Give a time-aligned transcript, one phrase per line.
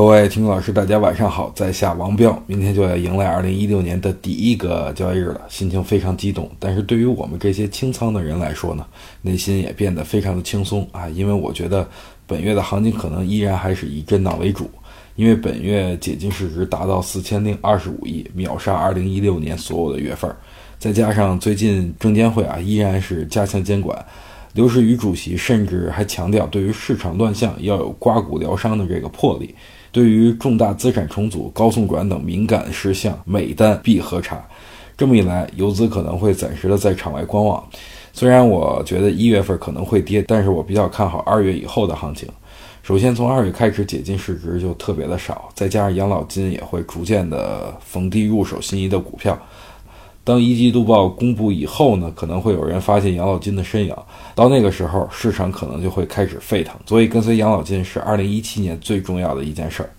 [0.00, 2.42] 各位听众老师，大家晚上好，在下王彪。
[2.46, 6.50] 明天就要迎来二零一六年的第一个交易日了，心情非常激动。
[6.58, 8.86] 但是对于我们这些清仓的人来说呢，
[9.20, 11.86] 内心也变得非常的轻松啊，因为我觉得
[12.26, 14.70] 本月的行情可能依然还是以震荡为主。
[15.16, 20.34] 因为本月解禁市值达到四千零二十五亿，秒杀二零一六年所有的月份。
[20.78, 24.02] 再加上最近证监会啊依然是加强监管，
[24.52, 29.54] 刘士余主席甚至还强调，对于市场乱象要有刮骨疗伤的这个魄力。
[29.92, 34.44] 对于重大资产重组、高送转等敏感事项，每单必核查。
[34.96, 37.64] 这么一来，游资可能会暂时的在场外观望。
[38.12, 42.28] 虽然我觉得一月份可能会跌，但是我比较看好二月以后的行情。
[42.82, 49.38] 首先，从二月开始解禁市值就特别的少，再加上养老金也会逐渐的逢低入手心仪的股票。
[50.22, 53.94] 当一季度报公布以后呢，可能会有人发现养老金的身影，
[54.34, 56.74] 到那个时候市场可能就会开始沸腾。
[56.86, 59.90] 所以跟随养老金是二零一七年最重要的一件事儿。